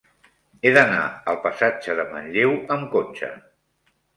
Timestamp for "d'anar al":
0.77-1.37